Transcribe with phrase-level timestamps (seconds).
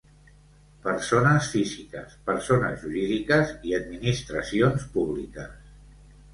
[0.87, 5.57] Persones físiques, persones jurídiques i administracions públiques.